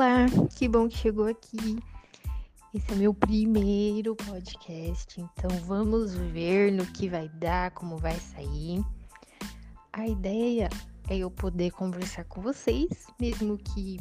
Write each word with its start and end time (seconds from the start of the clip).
Olá, 0.00 0.24
que 0.56 0.66
bom 0.66 0.88
que 0.88 0.96
chegou 0.96 1.26
aqui. 1.26 1.78
Esse 2.72 2.90
é 2.90 2.94
meu 2.94 3.12
primeiro 3.12 4.16
podcast, 4.16 5.20
então 5.20 5.50
vamos 5.66 6.14
ver 6.14 6.72
no 6.72 6.86
que 6.86 7.06
vai 7.06 7.28
dar, 7.28 7.70
como 7.72 7.98
vai 7.98 8.18
sair. 8.18 8.82
A 9.92 10.08
ideia 10.08 10.70
é 11.10 11.18
eu 11.18 11.30
poder 11.30 11.72
conversar 11.72 12.24
com 12.24 12.40
vocês, 12.40 13.08
mesmo 13.20 13.58
que 13.58 13.98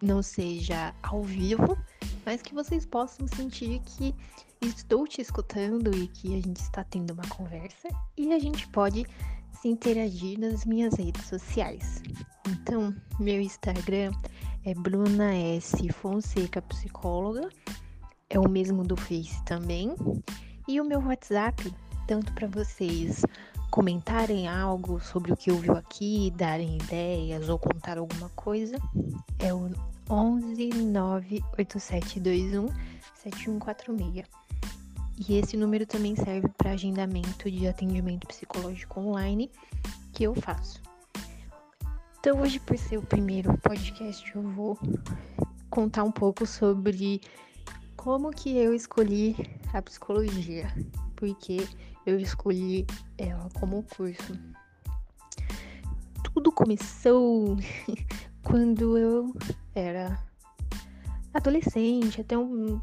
não 0.00 0.22
seja 0.22 0.94
ao 1.02 1.24
vivo, 1.24 1.76
mas 2.24 2.40
que 2.40 2.54
vocês 2.54 2.86
possam 2.86 3.26
sentir 3.26 3.80
que 3.80 4.14
estou 4.62 5.08
te 5.08 5.20
escutando 5.20 5.92
e 5.92 6.06
que 6.06 6.38
a 6.38 6.40
gente 6.40 6.60
está 6.60 6.84
tendo 6.84 7.14
uma 7.14 7.26
conversa 7.30 7.88
e 8.16 8.32
a 8.32 8.38
gente 8.38 8.68
pode 8.68 9.04
se 9.60 9.66
interagir 9.66 10.38
nas 10.38 10.64
minhas 10.64 10.94
redes 10.94 11.26
sociais. 11.26 12.00
Então, 12.46 12.94
meu 13.18 13.40
Instagram 13.40 14.12
é 14.64 14.74
Bruna 14.74 15.34
S 15.34 15.88
Fonseca 15.90 16.62
Psicóloga, 16.62 17.48
é 18.30 18.38
o 18.38 18.48
mesmo 18.48 18.84
do 18.84 18.96
Face 18.96 19.42
também, 19.44 19.94
e 20.66 20.80
o 20.80 20.84
meu 20.84 21.00
WhatsApp, 21.00 21.72
tanto 22.06 22.32
para 22.32 22.46
vocês 22.46 23.22
comentarem 23.70 24.48
algo 24.48 25.00
sobre 25.00 25.32
o 25.32 25.36
que 25.36 25.50
ouviu 25.50 25.76
aqui, 25.76 26.32
darem 26.36 26.76
ideias 26.76 27.48
ou 27.48 27.58
contar 27.58 27.98
alguma 27.98 28.28
coisa, 28.30 28.76
é 29.38 29.52
o 29.52 29.70
11 30.10 30.68
98721 30.68 32.68
7146. 33.14 34.26
E 35.28 35.34
esse 35.34 35.56
número 35.56 35.84
também 35.84 36.14
serve 36.14 36.48
para 36.56 36.70
agendamento 36.70 37.50
de 37.50 37.66
atendimento 37.66 38.26
psicológico 38.26 39.00
online 39.00 39.50
que 40.12 40.24
eu 40.24 40.34
faço. 40.34 40.80
Então, 42.20 42.40
hoje, 42.40 42.58
por 42.58 42.76
ser 42.76 42.98
o 42.98 43.02
primeiro 43.02 43.56
podcast, 43.58 44.28
eu 44.34 44.42
vou 44.42 44.76
contar 45.70 46.02
um 46.02 46.10
pouco 46.10 46.44
sobre 46.44 47.20
como 47.96 48.30
que 48.32 48.56
eu 48.56 48.74
escolhi 48.74 49.36
a 49.72 49.80
psicologia, 49.80 50.66
porque 51.14 51.58
eu 52.04 52.18
escolhi 52.18 52.84
ela 53.16 53.48
como 53.60 53.84
curso. 53.84 54.32
Tudo 56.34 56.50
começou 56.50 57.56
quando 58.42 58.98
eu 58.98 59.32
era 59.72 60.18
adolescente, 61.32 62.20
até 62.20 62.36
um 62.36 62.80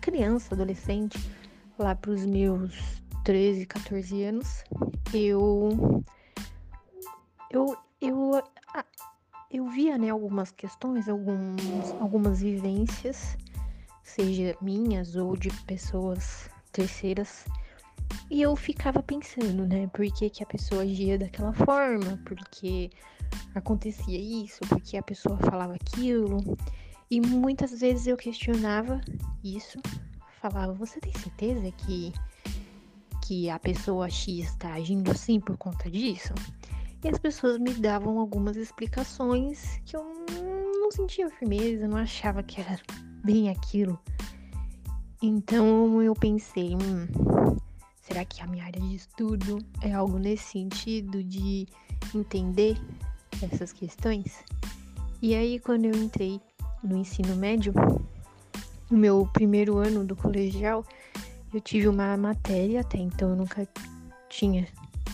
criança, 0.00 0.54
adolescente 0.54 1.18
lá 1.76 1.96
para 1.96 2.12
os 2.12 2.24
meus 2.24 3.02
13, 3.24 3.66
14 3.66 4.22
anos, 4.22 4.62
eu 5.12 6.04
eu 7.50 7.76
eu 8.00 8.42
eu 9.50 9.68
via, 9.68 9.98
né, 9.98 10.10
algumas 10.10 10.50
questões, 10.50 11.08
alguns, 11.08 11.60
algumas 12.00 12.40
vivências, 12.40 13.36
seja 14.02 14.56
minhas 14.60 15.16
ou 15.16 15.36
de 15.36 15.50
pessoas 15.64 16.48
terceiras, 16.72 17.46
e 18.30 18.42
eu 18.42 18.54
ficava 18.56 19.02
pensando, 19.02 19.66
né, 19.66 19.86
por 19.88 20.04
que, 20.12 20.30
que 20.30 20.42
a 20.42 20.46
pessoa 20.46 20.82
agia 20.82 21.18
daquela 21.18 21.52
forma, 21.52 22.20
porque 22.24 22.90
acontecia 23.54 24.18
isso, 24.18 24.60
porque 24.68 24.96
a 24.96 25.02
pessoa 25.02 25.36
falava 25.38 25.74
aquilo, 25.74 26.56
e 27.10 27.20
muitas 27.20 27.80
vezes 27.80 28.06
eu 28.06 28.16
questionava 28.16 29.00
isso 29.42 29.80
falava: 30.40 30.72
Você 30.74 30.98
tem 31.00 31.12
certeza 31.12 31.70
que, 31.70 32.12
que 33.24 33.50
a 33.50 33.58
pessoa 33.58 34.08
X 34.08 34.46
está 34.46 34.74
agindo 34.74 35.10
assim 35.10 35.38
por 35.38 35.56
conta 35.56 35.90
disso? 35.90 36.32
E 37.02 37.08
as 37.08 37.18
pessoas 37.18 37.58
me 37.58 37.72
davam 37.72 38.18
algumas 38.18 38.56
explicações 38.56 39.80
que 39.86 39.96
eu 39.96 40.04
não 40.78 40.90
sentia 40.90 41.30
firmeza, 41.30 41.88
não 41.88 41.96
achava 41.96 42.42
que 42.42 42.60
era 42.60 42.78
bem 43.24 43.48
aquilo. 43.48 43.98
Então 45.22 46.02
eu 46.02 46.14
pensei: 46.14 46.74
hum, 46.74 47.56
será 48.02 48.24
que 48.24 48.42
a 48.42 48.46
minha 48.46 48.64
área 48.64 48.80
de 48.80 48.94
estudo 48.94 49.58
é 49.80 49.92
algo 49.92 50.18
nesse 50.18 50.44
sentido 50.44 51.22
de 51.24 51.66
entender 52.14 52.76
essas 53.42 53.72
questões? 53.72 54.44
E 55.22 55.34
aí, 55.34 55.58
quando 55.60 55.84
eu 55.84 55.94
entrei 55.94 56.40
no 56.82 56.96
ensino 56.96 57.36
médio, 57.36 57.72
no 58.90 58.98
meu 58.98 59.28
primeiro 59.32 59.78
ano 59.78 60.04
do 60.04 60.16
colegial, 60.16 60.84
eu 61.52 61.60
tive 61.60 61.88
uma 61.88 62.16
matéria, 62.16 62.80
até 62.80 62.98
então 62.98 63.30
eu 63.30 63.36
nunca 63.36 63.68
tinha 64.28 64.66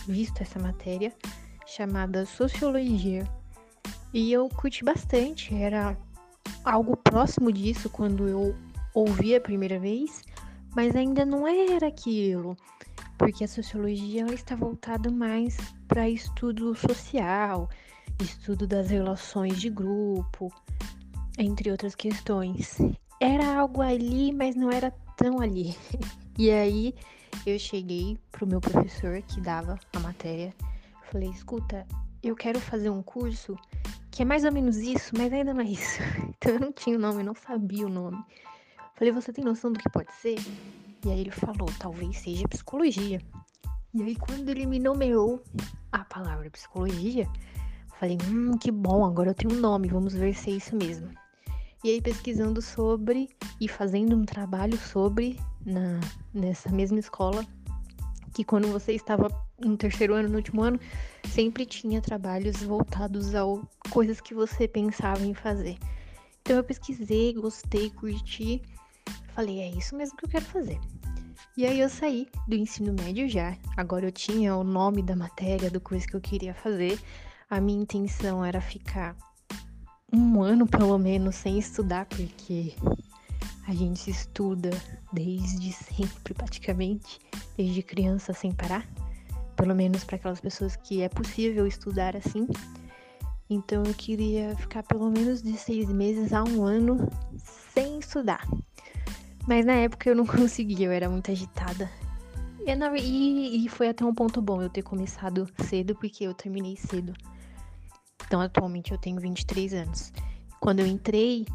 visto 0.07 0.41
essa 0.41 0.59
matéria, 0.59 1.13
chamada 1.77 2.25
Sociologia. 2.25 3.23
E 4.11 4.31
eu 4.33 4.49
curti 4.49 4.83
bastante, 4.83 5.53
era 5.53 5.95
algo 6.63 6.97
próximo 6.97 7.51
disso 7.51 7.87
quando 7.87 8.27
eu 8.27 8.55
ouvi 8.95 9.35
a 9.35 9.41
primeira 9.41 9.79
vez, 9.79 10.23
mas 10.75 10.95
ainda 10.95 11.23
não 11.23 11.47
era 11.47 11.87
aquilo, 11.87 12.57
porque 13.15 13.43
a 13.43 13.47
sociologia 13.47 14.25
está 14.33 14.55
voltada 14.55 15.11
mais 15.11 15.55
para 15.87 16.09
estudo 16.09 16.73
social, 16.73 17.69
estudo 18.19 18.65
das 18.65 18.89
relações 18.89 19.61
de 19.61 19.69
grupo, 19.69 20.51
entre 21.37 21.69
outras 21.69 21.93
questões 21.93 22.79
era 23.19 23.59
algo 23.59 23.81
ali, 23.81 24.31
mas 24.31 24.55
não 24.55 24.71
era 24.71 24.91
tão 25.15 25.41
ali. 25.41 25.75
E 26.39 26.51
aí 26.51 26.93
eu 27.47 27.57
cheguei 27.57 28.15
pro 28.31 28.45
meu 28.45 28.61
professor 28.61 29.19
que 29.23 29.41
dava 29.41 29.79
a 29.91 29.99
matéria, 29.99 30.53
falei: 31.11 31.29
"Escuta, 31.29 31.85
eu 32.23 32.35
quero 32.35 32.59
fazer 32.59 32.89
um 32.89 33.01
curso 33.01 33.55
que 34.11 34.21
é 34.21 34.25
mais 34.25 34.43
ou 34.43 34.51
menos 34.51 34.77
isso, 34.77 35.11
mas 35.17 35.31
ainda 35.31 35.53
não 35.53 35.61
é 35.61 35.65
isso". 35.65 35.99
Então 36.37 36.53
eu 36.53 36.59
não 36.59 36.71
tinha 36.71 36.95
o 36.95 36.99
nome, 36.99 37.21
eu 37.21 37.25
não 37.25 37.35
sabia 37.35 37.85
o 37.85 37.89
nome. 37.89 38.17
Falei: 38.95 39.11
"Você 39.11 39.33
tem 39.33 39.43
noção 39.43 39.71
do 39.71 39.79
que 39.79 39.89
pode 39.89 40.11
ser?" 40.13 40.37
E 41.05 41.09
aí 41.09 41.19
ele 41.19 41.31
falou: 41.31 41.69
"Talvez 41.79 42.17
seja 42.17 42.47
psicologia". 42.47 43.21
E 43.93 44.03
aí 44.03 44.15
quando 44.15 44.49
ele 44.49 44.65
me 44.65 44.79
nomeou 44.79 45.41
a 45.91 46.05
palavra 46.05 46.49
psicologia, 46.51 47.27
falei: 47.99 48.17
"Hum, 48.27 48.57
que 48.57 48.71
bom, 48.71 49.05
agora 49.05 49.31
eu 49.31 49.35
tenho 49.35 49.53
um 49.53 49.59
nome, 49.59 49.87
vamos 49.87 50.13
ver 50.13 50.33
se 50.33 50.51
é 50.51 50.53
isso 50.53 50.75
mesmo". 50.75 51.09
E 51.83 51.89
aí 51.91 52.01
pesquisando 52.01 52.61
sobre 52.61 53.29
e 53.61 53.67
fazendo 53.67 54.15
um 54.15 54.25
trabalho 54.25 54.77
sobre 54.77 55.39
na, 55.65 55.99
nessa 56.33 56.69
mesma 56.71 56.99
escola, 56.99 57.45
que 58.33 58.43
quando 58.43 58.67
você 58.67 58.93
estava 58.93 59.29
no 59.59 59.77
terceiro 59.77 60.13
ano, 60.13 60.29
no 60.29 60.37
último 60.37 60.61
ano, 60.61 60.79
sempre 61.29 61.65
tinha 61.65 62.01
trabalhos 62.01 62.61
voltados 62.63 63.33
a 63.35 63.41
coisas 63.89 64.21
que 64.21 64.33
você 64.33 64.67
pensava 64.67 65.25
em 65.25 65.33
fazer. 65.33 65.77
Então 66.41 66.57
eu 66.57 66.63
pesquisei, 66.63 67.33
gostei, 67.33 67.89
curti, 67.89 68.61
falei, 69.33 69.59
é 69.59 69.69
isso 69.69 69.95
mesmo 69.95 70.15
que 70.17 70.25
eu 70.25 70.29
quero 70.29 70.45
fazer. 70.45 70.79
E 71.57 71.65
aí 71.65 71.79
eu 71.79 71.89
saí 71.89 72.27
do 72.47 72.55
ensino 72.55 72.93
médio 72.93 73.27
já. 73.27 73.57
Agora 73.75 74.05
eu 74.05 74.11
tinha 74.11 74.55
o 74.55 74.63
nome 74.63 75.01
da 75.01 75.15
matéria 75.15 75.71
do 75.71 75.81
curso 75.81 76.07
que 76.07 76.15
eu 76.15 76.21
queria 76.21 76.53
fazer. 76.53 76.99
A 77.49 77.59
minha 77.59 77.81
intenção 77.81 78.45
era 78.45 78.61
ficar 78.61 79.15
um 80.13 80.41
ano 80.41 80.67
pelo 80.67 80.97
menos 80.97 81.35
sem 81.35 81.57
estudar, 81.57 82.05
porque 82.05 82.75
a 83.67 83.73
gente 83.73 84.09
estuda 84.09 84.69
desde 85.11 85.73
sempre, 85.73 86.33
praticamente, 86.33 87.19
desde 87.57 87.81
criança 87.81 88.33
sem 88.33 88.51
parar. 88.51 88.87
Pelo 89.57 89.75
menos 89.75 90.05
para 90.05 90.15
aquelas 90.15 90.39
pessoas 90.39 90.77
que 90.77 91.01
é 91.01 91.09
possível 91.09 91.67
estudar 91.67 92.15
assim. 92.15 92.47
Então 93.49 93.83
eu 93.83 93.93
queria 93.93 94.55
ficar 94.55 94.83
pelo 94.83 95.09
menos 95.09 95.41
de 95.41 95.57
seis 95.57 95.89
meses 95.89 96.31
a 96.31 96.43
um 96.43 96.63
ano 96.63 97.09
sem 97.73 97.99
estudar. 97.99 98.47
Mas 99.47 99.65
na 99.65 99.73
época 99.73 100.09
eu 100.09 100.15
não 100.15 100.25
conseguia, 100.27 100.87
eu 100.87 100.91
era 100.91 101.09
muito 101.09 101.31
agitada. 101.31 101.89
E, 103.01 103.65
e 103.65 103.69
foi 103.69 103.87
até 103.87 104.03
um 104.03 104.13
ponto 104.13 104.41
bom 104.41 104.61
eu 104.61 104.69
ter 104.69 104.81
começado 104.81 105.47
cedo, 105.63 105.95
porque 105.95 106.25
eu 106.25 106.33
terminei 106.33 106.75
cedo. 106.75 107.13
Então, 108.25 108.41
atualmente 108.41 108.91
eu 108.91 108.97
tenho 108.97 109.21
23 109.21 109.73
anos. 109.73 110.11
Quando 110.59 110.81
eu 110.81 110.85
entrei, 110.85 111.45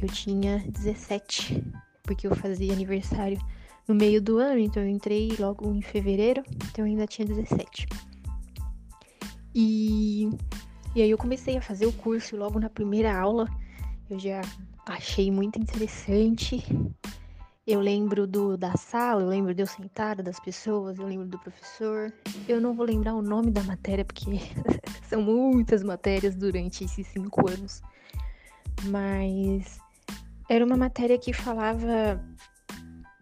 eu 0.00 0.08
tinha 0.08 0.58
17, 0.66 1.62
porque 2.02 2.26
eu 2.26 2.34
fazia 2.34 2.72
aniversário 2.72 3.38
no 3.86 3.94
meio 3.94 4.20
do 4.20 4.38
ano, 4.38 4.58
então 4.58 4.82
eu 4.82 4.88
entrei 4.88 5.32
logo 5.38 5.70
em 5.72 5.82
fevereiro, 5.82 6.42
então 6.70 6.84
eu 6.84 6.90
ainda 6.90 7.06
tinha 7.06 7.26
17. 7.26 7.86
E, 9.54 10.28
e 10.94 11.02
aí 11.02 11.10
eu 11.10 11.18
comecei 11.18 11.56
a 11.56 11.62
fazer 11.62 11.86
o 11.86 11.92
curso 11.92 12.36
logo 12.36 12.58
na 12.58 12.68
primeira 12.68 13.16
aula. 13.16 13.48
Eu 14.10 14.18
já 14.18 14.40
achei 14.86 15.30
muito 15.30 15.58
interessante. 15.58 16.64
Eu 17.66 17.80
lembro 17.80 18.26
do, 18.26 18.58
da 18.58 18.76
sala, 18.76 19.22
eu 19.22 19.28
lembro 19.28 19.54
de 19.54 19.62
eu 19.62 19.66
sentada, 19.66 20.22
das 20.22 20.38
pessoas, 20.38 20.98
eu 20.98 21.06
lembro 21.06 21.26
do 21.26 21.38
professor. 21.38 22.12
Eu 22.48 22.60
não 22.60 22.74
vou 22.74 22.84
lembrar 22.84 23.14
o 23.14 23.22
nome 23.22 23.50
da 23.50 23.62
matéria, 23.62 24.04
porque 24.04 24.24
são 25.08 25.22
muitas 25.22 25.82
matérias 25.82 26.34
durante 26.34 26.84
esses 26.84 27.06
cinco 27.06 27.48
anos. 27.48 27.80
Mas 28.84 29.78
era 30.48 30.64
uma 30.64 30.76
matéria 30.76 31.16
que 31.16 31.32
falava 31.32 32.22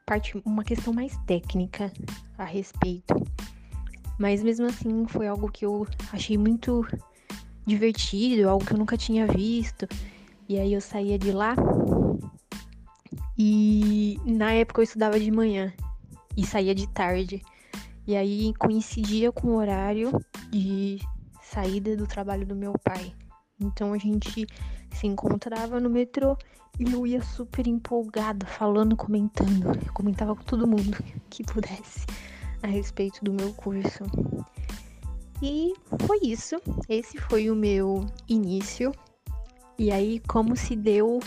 parte, 0.07 0.41
uma 0.45 0.65
questão 0.65 0.93
mais 0.93 1.17
técnica 1.27 1.93
a 2.37 2.45
respeito. 2.45 3.15
Mas 4.19 4.43
mesmo 4.43 4.67
assim 4.67 5.07
foi 5.07 5.27
algo 5.27 5.51
que 5.51 5.65
eu 5.65 5.87
achei 6.13 6.37
muito 6.37 6.87
divertido, 7.67 8.49
algo 8.49 8.65
que 8.65 8.73
eu 8.73 8.79
nunca 8.79 8.97
tinha 8.97 9.27
visto. 9.27 9.87
E 10.49 10.59
aí 10.59 10.73
eu 10.73 10.81
saía 10.81 11.19
de 11.19 11.33
lá 11.33 11.55
e 13.39 14.21
na 14.25 14.53
época 14.53 14.81
eu 14.81 14.85
estudava 14.85 15.19
de 15.19 15.31
manhã 15.31 15.73
e 16.37 16.47
saía 16.47 16.75
de 16.75 16.87
tarde. 16.89 17.43
E 18.07 18.17
aí 18.17 18.53
coincidia 18.59 19.31
com 19.33 19.49
o 19.49 19.57
horário 19.57 20.13
de 20.51 20.99
saída 21.41 21.97
do 21.97 22.07
trabalho 22.07 22.47
do 22.47 22.55
meu 22.55 22.75
pai. 22.85 23.15
Então 23.63 23.93
a 23.93 23.99
gente 23.99 24.47
se 24.93 25.07
encontrava 25.07 25.81
no 25.81 25.89
metrô 25.89 26.37
e 26.79 26.91
eu 26.93 27.07
ia 27.07 27.23
super 27.23 27.67
empolgada, 27.67 28.47
falando, 28.47 28.97
comentando. 28.97 29.67
Eu 29.67 29.93
comentava 29.93 30.35
com 30.35 30.43
todo 30.43 30.67
mundo 30.67 30.97
que 31.29 31.45
pudesse 31.45 32.07
a 32.63 32.67
respeito 32.67 33.25
do 33.25 33.33
meu 33.33 33.53
curso. 33.55 34.05
E 35.43 35.75
foi 36.07 36.21
isso. 36.23 36.57
Esse 36.89 37.19
foi 37.19 37.51
o 37.51 37.55
meu 37.55 38.07
início. 38.29 38.93
E 39.79 39.91
aí, 39.91 40.21
como 40.29 40.57
se 40.57 40.77
deu 40.77 41.19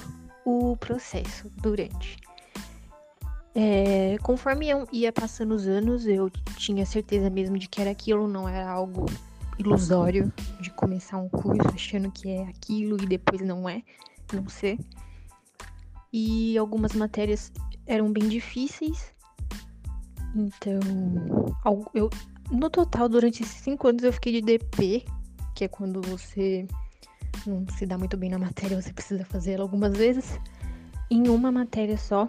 o 0.46 0.78
processo 0.78 1.50
durante. 1.58 2.18
É, 3.54 4.18
conforme 4.22 4.70
eu 4.70 4.88
ia 4.92 5.12
passando 5.12 5.56
os 5.56 5.68
anos, 5.68 6.06
eu 6.06 6.30
tinha 6.58 6.86
certeza 6.86 7.30
mesmo 7.30 7.58
de 7.58 7.68
que 7.68 7.82
era 7.82 7.90
aquilo, 7.90 8.28
não 8.28 8.48
era 8.48 8.70
algo 8.70 9.06
ilusório 9.58 10.32
de 10.60 10.70
começar 10.72 11.18
um 11.18 11.30
curso 11.30 11.68
achando 11.74 12.12
que 12.12 12.30
é 12.30 12.44
aquilo 12.44 13.02
e 13.02 13.06
depois 13.06 13.42
não 13.42 13.68
é, 13.68 13.82
não 14.34 14.48
sei. 14.50 14.80
E 16.12 16.58
algumas 16.58 16.94
matérias 16.94 17.52
eram 17.86 18.12
bem 18.12 18.28
difíceis. 18.28 19.14
Então, 20.36 20.80
eu, 21.94 22.10
no 22.52 22.70
total, 22.70 23.08
durante 23.08 23.44
esses 23.44 23.62
cinco 23.62 23.88
anos, 23.88 24.04
eu 24.04 24.14
fiquei 24.14 24.34
de 24.34 24.42
DP, 24.42 25.06
que 25.54 25.64
é 25.64 25.68
quando 25.68 26.02
você 26.02 26.68
não 27.46 27.66
se 27.78 27.86
dá 27.86 27.98
muito 27.98 28.18
bem 28.18 28.30
na 28.30 28.40
matéria, 28.40 28.82
você 28.82 28.94
precisa 28.94 29.26
fazer 29.26 29.54
ela 29.54 29.64
algumas 29.64 29.96
vezes, 29.96 30.40
em 31.10 31.28
uma 31.30 31.52
matéria 31.52 31.98
só. 31.98 32.26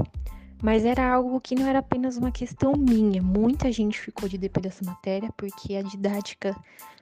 Mas 0.62 0.84
era 0.84 1.12
algo 1.12 1.40
que 1.40 1.55
não 1.55 1.67
era 1.67 1.81
apenas 1.81 2.17
uma 2.17 2.31
questão 2.31 2.73
minha. 2.73 3.23
Muita 3.23 3.70
gente 3.70 4.00
ficou 4.00 4.28
de 4.28 4.38
DP 4.38 4.61
dessa 4.62 4.84
matéria, 4.84 5.31
porque 5.37 5.75
a 5.75 5.82
didática 5.82 6.56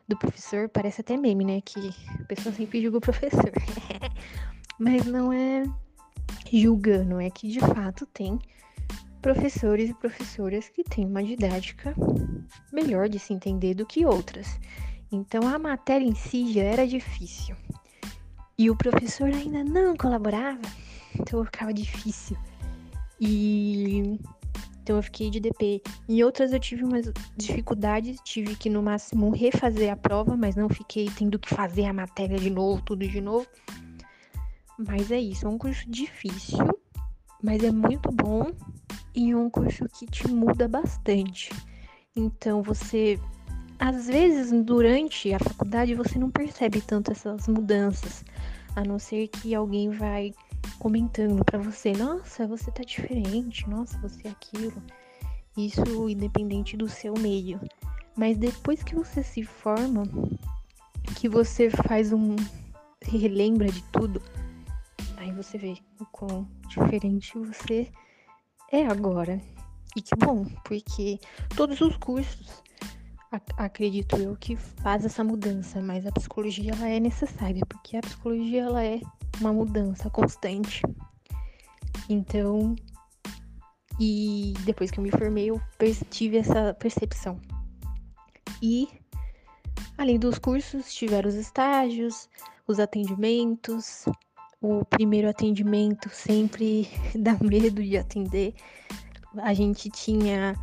do 0.07 0.17
professor 0.17 0.69
parece 0.69 1.01
até 1.01 1.17
meme, 1.17 1.45
né? 1.45 1.61
Que 1.61 1.95
a 2.21 2.25
pessoa 2.25 2.55
sempre 2.55 2.83
julga 2.83 2.99
o 2.99 3.01
professor. 3.01 3.53
Mas 4.79 5.05
não 5.07 5.33
é 5.33 5.65
julgando, 6.53 7.21
é 7.21 7.31
que 7.31 7.49
de 7.49 7.61
fato 7.61 8.07
tem 8.07 8.39
professores 9.23 9.91
e 9.91 9.95
professoras 9.95 10.69
que 10.69 10.85
têm 10.85 11.07
uma 11.07 11.23
didática 11.23 11.95
melhor 12.73 13.09
de 13.09 13.19
se 13.19 13.33
entender 13.33 13.75
do 13.75 13.87
que 13.87 14.05
outras. 14.05 14.61
Então 15.11 15.49
a 15.49 15.59
matéria 15.59 16.05
em 16.05 16.15
si 16.15 16.53
já 16.53 16.63
era 16.63 16.87
difícil. 16.87 17.57
E 18.59 18.71
o 18.71 18.77
professor 18.77 19.29
ainda 19.29 19.65
não 19.65 19.97
colaborava, 19.97 20.61
então 21.19 21.45
ficava 21.45 21.73
difícil. 21.73 22.37
E 23.21 24.21
então 24.85 24.97
eu 24.97 25.03
fiquei 25.03 25.31
de 25.31 25.41
DP. 25.41 25.83
Em 26.07 26.23
outras 26.23 26.53
eu 26.53 26.61
tive 26.61 26.85
umas 26.85 27.11
dificuldades, 27.35 28.21
tive 28.23 28.55
que 28.55 28.69
no 28.69 28.83
máximo 28.83 29.31
refazer 29.31 29.91
a 29.91 29.97
prova, 29.97 30.37
mas 30.37 30.57
não 30.57 30.69
fiquei 30.69 31.09
tendo 31.17 31.39
que 31.39 31.49
fazer 31.49 31.87
a 31.87 31.93
matéria 31.93 32.39
de 32.39 32.51
novo, 32.51 32.83
tudo 32.83 33.09
de 33.09 33.19
novo. 33.19 33.47
Mas 34.79 35.11
é 35.11 35.19
isso, 35.19 35.47
é 35.47 35.49
um 35.49 35.57
curso 35.57 35.91
difícil, 35.91 36.59
mas 37.43 37.65
é 37.65 37.71
muito 37.71 38.13
bom 38.13 38.53
e 39.15 39.31
é 39.31 39.37
um 39.37 39.49
curso 39.49 39.87
que 39.89 40.05
te 40.05 40.29
muda 40.29 40.69
bastante. 40.69 41.49
Então 42.15 42.63
você 42.63 43.19
às 43.79 44.07
vezes 44.07 44.53
durante 44.65 45.33
a 45.33 45.39
faculdade 45.39 45.95
você 45.95 46.19
não 46.19 46.31
percebe 46.31 46.83
tanto 46.83 47.11
essas 47.11 47.49
mudanças, 47.49 48.23
a 48.77 48.85
não 48.85 48.99
ser 48.99 49.29
que 49.29 49.55
alguém 49.55 49.89
vai 49.89 50.35
comentando 50.79 51.45
para 51.45 51.59
você, 51.59 51.93
nossa, 51.93 52.47
você 52.47 52.71
tá 52.71 52.83
diferente, 52.83 53.69
nossa, 53.69 53.99
você 53.99 54.29
é 54.29 54.31
aquilo. 54.31 54.83
Isso 55.57 56.09
independente 56.09 56.77
do 56.77 56.89
seu 56.89 57.15
meio. 57.15 57.61
Mas 58.17 58.37
depois 58.37 58.83
que 58.83 58.95
você 58.95 59.23
se 59.23 59.45
forma, 59.45 60.05
que 61.17 61.29
você 61.29 61.71
faz 61.71 62.13
um 62.13 62.37
relembra 63.03 63.71
de 63.71 63.83
tudo, 63.85 64.23
aí 65.17 65.31
você 65.33 65.59
vê 65.59 65.77
o 66.01 66.07
quão 66.07 66.49
diferente 66.69 67.39
você 67.39 67.91
é 68.73 68.87
agora. 68.87 69.41
E 69.97 70.03
que 70.03 70.17
bom, 70.17 70.45
porque 70.65 71.19
todos 71.57 71.81
os 71.81 71.97
cursos 71.97 72.63
acredito 73.57 74.17
eu 74.17 74.37
que 74.37 74.57
faz 74.57 75.05
essa 75.05 75.25
mudança, 75.25 75.81
mas 75.81 76.07
a 76.07 76.13
psicologia 76.13 76.73
ela 76.73 76.89
é 76.89 77.01
necessária, 77.01 77.65
porque 77.69 77.97
a 77.97 78.01
psicologia 78.01 78.63
ela 78.63 78.85
é 78.85 79.01
uma 79.41 79.53
mudança 79.53 80.11
constante. 80.11 80.83
Então, 82.09 82.75
e 83.99 84.55
depois 84.65 84.91
que 84.91 84.99
eu 84.99 85.05
me 85.05 85.11
formei, 85.11 85.51
eu 85.51 85.61
tive 86.11 86.39
essa 86.39 86.75
percepção. 86.75 87.41
E 88.63 88.89
além 89.97 90.19
dos 90.19 90.39
cursos, 90.39 90.93
tiveram 90.93 91.29
os 91.29 91.35
estágios, 91.35 92.29
os 92.67 92.81
atendimentos. 92.81 94.07
O 94.61 94.85
primeiro 94.85 95.29
atendimento 95.29 96.09
sempre 96.09 96.89
dá 97.15 97.37
medo 97.41 97.83
de 97.83 97.97
atender. 97.97 98.55
A 99.39 99.53
gente 99.53 99.91
tinha 99.91 100.55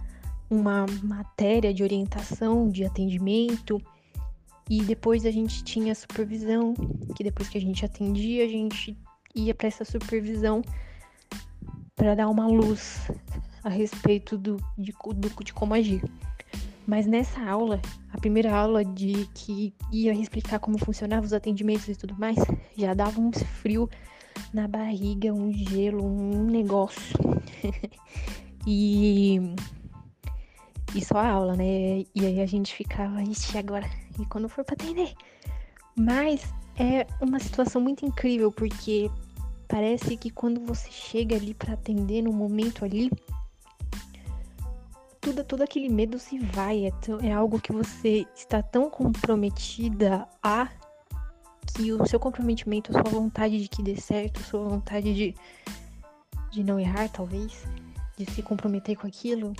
uma 0.49 0.85
matéria 1.03 1.73
de 1.73 1.83
orientação 1.83 2.69
de 2.69 2.83
atendimento 2.83 3.81
e 4.71 4.81
depois 4.83 5.25
a 5.25 5.31
gente 5.31 5.65
tinha 5.65 5.93
supervisão, 5.93 6.73
que 7.13 7.25
depois 7.25 7.49
que 7.49 7.57
a 7.57 7.61
gente 7.61 7.83
atendia, 7.83 8.45
a 8.45 8.47
gente 8.47 8.97
ia 9.35 9.53
para 9.53 9.67
essa 9.67 9.83
supervisão 9.83 10.61
para 11.93 12.15
dar 12.15 12.29
uma 12.29 12.47
luz 12.47 13.11
a 13.65 13.67
respeito 13.67 14.37
do, 14.37 14.55
de, 14.77 14.93
do, 14.93 15.43
de 15.43 15.53
como 15.53 15.73
agir. 15.73 16.01
Mas 16.87 17.05
nessa 17.05 17.41
aula, 17.41 17.81
a 18.13 18.17
primeira 18.17 18.55
aula 18.55 18.85
de 18.85 19.27
que 19.35 19.73
ia 19.91 20.13
explicar 20.13 20.57
como 20.59 20.77
funcionavam 20.77 21.25
os 21.25 21.33
atendimentos 21.33 21.89
e 21.89 21.95
tudo 21.97 22.15
mais, 22.17 22.37
já 22.77 22.93
dava 22.93 23.19
um 23.19 23.33
frio 23.33 23.89
na 24.53 24.69
barriga, 24.69 25.33
um 25.33 25.51
gelo, 25.51 26.05
um 26.05 26.45
negócio. 26.45 27.13
e 28.65 29.53
e 30.93 31.03
só 31.03 31.17
a 31.17 31.29
aula, 31.29 31.55
né? 31.55 32.05
E 32.13 32.25
aí 32.25 32.41
a 32.41 32.45
gente 32.45 32.73
ficava, 32.73 33.21
ixi, 33.23 33.57
agora, 33.57 33.89
e 34.19 34.25
quando 34.25 34.49
for 34.49 34.63
pra 34.63 34.73
atender? 34.73 35.13
Mas 35.95 36.53
é 36.77 37.07
uma 37.21 37.39
situação 37.39 37.81
muito 37.81 38.05
incrível, 38.05 38.51
porque 38.51 39.09
parece 39.67 40.17
que 40.17 40.29
quando 40.29 40.59
você 40.65 40.89
chega 40.91 41.35
ali 41.35 41.53
para 41.53 41.73
atender 41.73 42.21
no 42.21 42.33
momento 42.33 42.83
ali, 42.83 43.09
tudo, 45.21 45.43
todo 45.43 45.61
aquele 45.61 45.87
medo 45.87 46.17
se 46.19 46.39
vai. 46.39 46.87
É, 46.87 46.91
é 47.27 47.31
algo 47.31 47.61
que 47.61 47.71
você 47.71 48.25
está 48.35 48.61
tão 48.61 48.89
comprometida 48.89 50.27
a 50.43 50.67
que 51.73 51.93
o 51.93 52.05
seu 52.05 52.19
comprometimento, 52.19 52.91
a 52.91 53.01
sua 53.01 53.19
vontade 53.19 53.61
de 53.61 53.69
que 53.69 53.81
dê 53.81 53.95
certo, 53.95 54.41
a 54.41 54.43
sua 54.43 54.67
vontade 54.67 55.13
de, 55.13 55.35
de 56.51 56.63
não 56.63 56.79
errar, 56.79 57.07
talvez, 57.09 57.63
de 58.23 58.31
se 58.31 58.43
comprometer 58.43 58.95
com 58.95 59.07
aquilo 59.07 59.53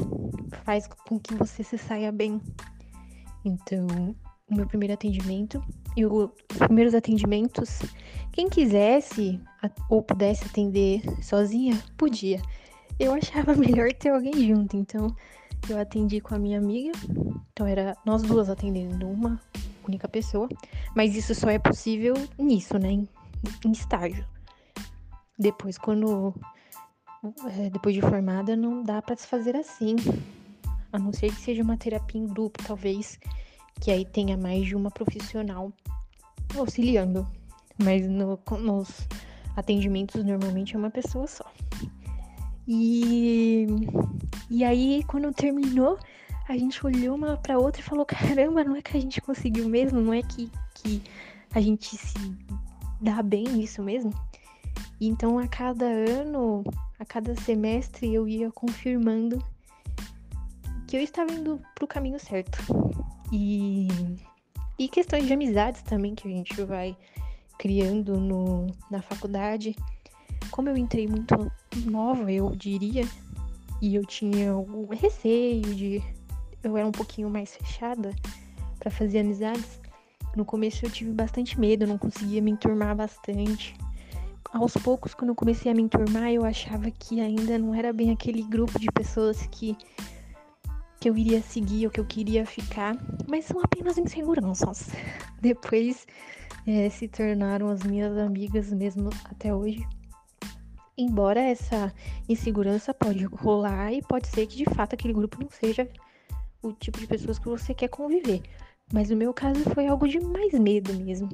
faz 0.63 0.88
com 1.08 1.20
que 1.20 1.34
você 1.34 1.63
se 1.63 1.77
saia 1.77 2.12
bem. 2.12 2.39
Então, 3.44 4.15
o 4.50 4.56
meu 4.56 4.68
primeiro 4.68 4.94
atendimento 4.94 5.63
e 5.98 6.06
os 6.06 6.30
primeiros 6.58 6.94
atendimentos, 6.94 7.80
quem 8.32 8.50
quisesse 8.50 9.39
ou 9.89 10.01
pudesse 10.01 10.46
atender 10.46 11.01
sozinha, 11.24 11.82
podia. 11.98 12.41
Eu 13.00 13.13
achava 13.13 13.56
melhor 13.58 13.91
ter 13.94 14.10
alguém 14.10 14.48
junto, 14.48 14.77
então 14.77 15.15
eu 15.68 15.80
atendi 15.80 16.22
com 16.22 16.36
a 16.36 16.39
minha 16.39 16.60
amiga. 16.60 16.91
Então 17.51 17.65
era 17.65 17.98
nós 18.06 18.22
duas 18.22 18.50
atendendo 18.50 19.08
uma 19.08 19.41
única 19.88 20.08
pessoa, 20.08 20.48
mas 20.96 21.15
isso 21.15 21.34
só 21.34 21.50
é 21.50 21.58
possível 21.58 22.13
nisso, 22.38 22.77
né, 22.77 22.91
em, 22.91 23.10
em 23.65 23.72
estágio. 23.72 24.25
Depois 25.39 25.77
quando 25.77 26.36
depois 27.71 27.93
de 27.93 28.01
formada, 28.01 28.55
não 28.55 28.83
dá 28.83 29.01
para 29.01 29.15
se 29.15 29.27
fazer 29.27 29.55
assim. 29.55 29.95
A 30.91 30.99
não 30.99 31.13
ser 31.13 31.29
que 31.29 31.41
seja 31.41 31.63
uma 31.63 31.77
terapia 31.77 32.19
em 32.19 32.27
grupo, 32.27 32.63
talvez, 32.65 33.19
que 33.79 33.91
aí 33.91 34.03
tenha 34.05 34.35
mais 34.35 34.65
de 34.65 34.75
uma 34.75 34.91
profissional 34.91 35.71
auxiliando. 36.57 37.27
Mas 37.81 38.07
no, 38.07 38.39
nos 38.59 39.07
atendimentos, 39.55 40.23
normalmente 40.23 40.75
é 40.75 40.79
uma 40.79 40.89
pessoa 40.89 41.27
só. 41.27 41.45
E, 42.67 43.67
e 44.49 44.63
aí, 44.63 45.03
quando 45.07 45.31
terminou, 45.33 45.97
a 46.47 46.57
gente 46.57 46.85
olhou 46.85 47.15
uma 47.15 47.37
para 47.37 47.57
outra 47.57 47.81
e 47.81 47.85
falou: 47.85 48.05
caramba, 48.05 48.63
não 48.63 48.75
é 48.75 48.81
que 48.81 48.97
a 48.97 48.99
gente 48.99 49.21
conseguiu 49.21 49.67
mesmo? 49.69 50.01
Não 50.01 50.13
é 50.13 50.21
que, 50.21 50.51
que 50.75 51.01
a 51.53 51.61
gente 51.61 51.95
se 51.95 52.37
dá 52.99 53.21
bem 53.21 53.45
nisso 53.45 53.81
mesmo? 53.81 54.11
Então, 54.99 55.39
a 55.39 55.47
cada 55.47 55.85
ano, 55.85 56.63
a 57.01 57.05
cada 57.05 57.36
semestre, 57.36 58.13
eu 58.13 58.27
ia 58.27 58.51
confirmando 58.51 59.43
que 60.88 60.96
eu 60.96 61.01
estava 61.01 61.34
indo 61.34 61.60
pro 61.74 61.88
caminho 61.88 62.20
certo. 62.20 62.60
E, 63.31 63.88
e 64.77 64.88
questões 64.88 65.25
de 65.25 65.34
amizades 65.34 65.81
também, 65.81 66.13
que 66.13 66.27
a 66.27 66.31
gente 66.31 66.63
vai 66.63 66.96
criando 67.58 68.20
no, 68.20 68.67
na 68.91 69.01
faculdade. 69.01 69.75
Como 70.51 70.70
eu 70.70 70.77
entrei 70.77 71.08
muito 71.08 71.51
nova, 71.88 72.31
eu 72.31 72.55
diria, 72.55 73.03
e 73.81 73.96
eu 73.96 74.05
tinha 74.05 74.55
o 74.55 74.88
receio 74.93 75.74
de. 75.74 76.03
Eu 76.62 76.77
era 76.77 76.88
um 76.88 76.91
pouquinho 76.91 77.31
mais 77.31 77.55
fechada 77.55 78.15
para 78.77 78.91
fazer 78.91 79.20
amizades. 79.20 79.79
No 80.36 80.46
começo 80.46 80.86
eu 80.86 80.91
tive 80.91 81.12
bastante 81.12 81.60
medo, 81.60 81.84
eu 81.84 81.88
não 81.88 81.98
conseguia 81.98 82.43
me 82.43 82.51
enturmar 82.51 82.96
bastante. 82.96 83.75
Aos 84.53 84.74
poucos, 84.74 85.13
quando 85.13 85.29
eu 85.29 85.36
comecei 85.36 85.72
a 85.72 85.75
me 85.75 85.81
enturmar, 85.81 86.31
eu 86.31 86.43
achava 86.43 86.91
que 86.91 87.22
ainda 87.22 87.58
não 87.58 87.74
era 87.74 87.93
bem 87.93 88.12
aquele 88.12 88.43
grupo 88.43 88.77
de 88.77 88.88
pessoas 88.91 89.48
que 89.48 89.77
que 91.00 91.10
eu 91.10 91.17
iria 91.17 91.41
seguir 91.41 91.86
ou 91.88 91.91
que 91.91 92.00
eu 92.00 92.05
queria 92.05 92.46
ficar, 92.46 92.96
mas 93.27 93.46
são 93.46 93.60
apenas 93.60 93.98
inseguranças. 93.98 94.91
Depois 95.41 96.05
é, 96.67 96.89
se 96.91 97.08
tornaram 97.08 97.70
as 97.70 97.81
minhas 97.81 98.15
amigas 98.20 98.72
mesmo 98.72 99.10
até 99.25 99.53
hoje. 99.53 99.84
Embora 100.96 101.39
essa 101.39 101.91
insegurança 102.29 102.93
pode 102.93 103.25
rolar 103.25 103.91
e 103.91 104.03
pode 104.03 104.27
ser 104.27 104.46
que 104.46 104.58
de 104.58 104.65
fato 104.75 104.93
aquele 104.93 105.13
grupo 105.13 105.41
não 105.41 105.50
seja 105.50 105.89
o 106.62 106.72
tipo 106.72 107.00
de 107.00 107.08
pessoas 107.08 107.39
que 107.39 107.50
você 107.50 107.74
quer 107.74 107.88
conviver. 107.88 108.43
Mas 108.91 109.10
no 109.10 109.15
meu 109.15 109.33
caso 109.33 109.63
foi 109.74 109.88
algo 109.88 110.07
de 110.07 110.19
mais 110.19 110.53
medo 110.53 110.93
mesmo. 110.93 111.29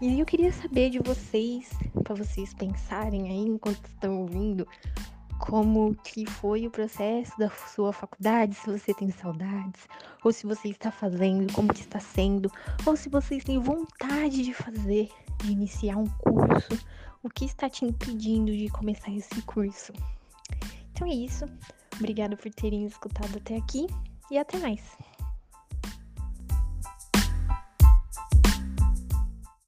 E 0.00 0.18
eu 0.18 0.26
queria 0.26 0.52
saber 0.52 0.90
de 0.90 0.98
vocês, 0.98 1.70
para 2.02 2.14
vocês 2.14 2.54
pensarem 2.54 3.28
aí 3.28 3.40
enquanto 3.40 3.84
estão 3.86 4.22
ouvindo, 4.22 4.66
como 5.38 5.94
que 6.04 6.26
foi 6.26 6.66
o 6.66 6.70
processo 6.70 7.36
da 7.38 7.50
sua 7.50 7.92
faculdade, 7.92 8.54
se 8.54 8.70
você 8.70 8.94
tem 8.94 9.10
saudades, 9.10 9.88
ou 10.24 10.32
se 10.32 10.46
você 10.46 10.68
está 10.68 10.90
fazendo, 10.90 11.52
como 11.52 11.72
que 11.72 11.80
está 11.80 12.00
sendo, 12.00 12.50
ou 12.84 12.96
se 12.96 13.08
vocês 13.08 13.44
têm 13.44 13.58
vontade 13.58 14.42
de 14.42 14.54
fazer, 14.54 15.08
de 15.42 15.52
iniciar 15.52 15.96
um 15.96 16.06
curso, 16.06 16.78
o 17.22 17.28
que 17.28 17.44
está 17.44 17.68
te 17.68 17.84
impedindo 17.84 18.56
de 18.56 18.68
começar 18.68 19.10
esse 19.10 19.42
curso. 19.42 19.92
Então 20.92 21.06
é 21.06 21.14
isso. 21.14 21.44
Obrigada 21.96 22.36
por 22.36 22.50
terem 22.52 22.86
escutado 22.86 23.36
até 23.36 23.56
aqui 23.56 23.86
e 24.30 24.38
até 24.38 24.58
mais. 24.58 24.80